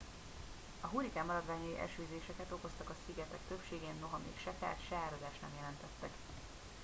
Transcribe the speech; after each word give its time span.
a 0.81 0.87
hurrikán 0.87 1.25
maradványai 1.25 1.77
esőzéseket 1.79 2.51
okoztak 2.51 2.89
a 2.89 2.95
szigetek 3.05 3.39
többségén 3.47 3.93
noha 3.99 4.19
még 4.25 4.37
se 4.43 4.51
kárt 4.59 4.87
se 4.87 4.95
áradást 4.95 5.41
nem 5.41 5.51
jelentettek 5.59 6.11